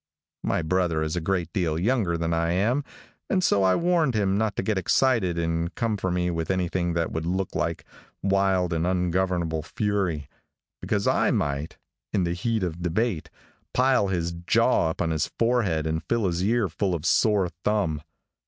My 0.43 0.63
brother 0.63 1.03
is 1.03 1.15
a 1.15 1.21
great 1.21 1.53
deal 1.53 1.77
younger 1.77 2.17
than 2.17 2.33
I 2.33 2.53
am 2.53 2.83
and 3.29 3.43
so 3.43 3.61
I 3.61 3.75
warned 3.75 4.15
him 4.15 4.35
not 4.35 4.55
to 4.55 4.63
get 4.63 4.79
excited 4.79 5.37
and 5.37 5.75
come 5.75 5.95
for 5.95 6.09
me 6.09 6.31
with 6.31 6.49
anything 6.49 6.93
that 6.93 7.11
would 7.11 7.27
look 7.27 7.53
like 7.53 7.85
wild 8.23 8.73
and 8.73 8.87
ungovernable 8.87 9.61
fury, 9.61 10.27
because 10.81 11.05
I 11.05 11.29
might, 11.29 11.77
in 12.11 12.23
the 12.23 12.33
heat 12.33 12.63
of 12.63 12.81
debate, 12.81 13.29
pile 13.75 14.07
his 14.07 14.31
jaw 14.31 14.89
up 14.89 15.03
on 15.03 15.11
his 15.11 15.27
forehead 15.37 15.85
and 15.85 16.01
fill 16.03 16.25
his 16.25 16.43
ear 16.43 16.67
full 16.67 16.95
of 16.95 17.05
sore 17.05 17.49
thumb. 17.63 18.01